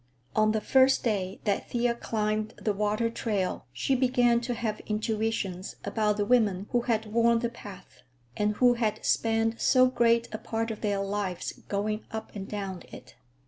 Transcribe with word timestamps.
On 0.35 0.51
the 0.51 0.61
first 0.61 1.03
day 1.03 1.39
that 1.43 1.69
Thea 1.69 1.93
climbed 1.93 2.55
the 2.57 2.73
water 2.73 3.07
trail 3.07 3.67
she 3.71 3.93
began 3.93 4.41
to 4.41 4.55
have 4.55 4.79
intuitions 4.87 5.75
about 5.83 6.17
the 6.17 6.25
women 6.25 6.65
who 6.71 6.81
had 6.81 7.05
worn 7.05 7.37
the 7.37 7.49
path, 7.49 8.01
and 8.35 8.55
who 8.55 8.73
had 8.73 9.05
spent 9.05 9.61
so 9.61 9.85
great 9.85 10.27
a 10.33 10.39
part 10.39 10.71
of 10.71 10.81
their 10.81 11.01
lives 11.01 11.51
going 11.67 12.03
up 12.11 12.35
and 12.35 12.47
down 12.47 12.81
it. 12.91 13.13